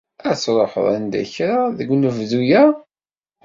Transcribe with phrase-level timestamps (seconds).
[0.29, 2.63] Ad truḥeḍ anda kra deg unebdu-ya?